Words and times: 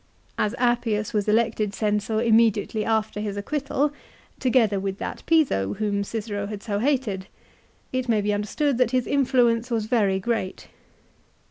As 0.35 0.55
Appius 0.57 1.13
was 1.13 1.27
elected 1.27 1.75
Censor 1.75 2.23
immediately 2.23 2.83
after 2.83 3.19
his 3.19 3.37
acquittal, 3.37 3.93
together 4.39 4.79
with 4.79 4.97
that 4.97 5.21
Piso 5.27 5.75
whom 5.75 6.03
Cicero 6.03 6.47
had 6.47 6.63
so 6.63 6.79
hated, 6.79 7.27
it 7.91 8.09
may 8.09 8.21
be 8.21 8.33
understood 8.33 8.79
that 8.79 8.89
his 8.89 9.05
influence 9.05 9.69
was 9.69 9.85
very 9.85 10.19
great. 10.19 10.69